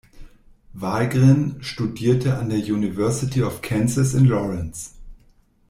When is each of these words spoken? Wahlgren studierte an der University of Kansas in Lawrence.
Wahlgren 0.73 1.61
studierte 1.61 2.39
an 2.39 2.49
der 2.49 2.57
University 2.57 3.43
of 3.43 3.61
Kansas 3.61 4.15
in 4.15 4.25
Lawrence. 4.25 4.93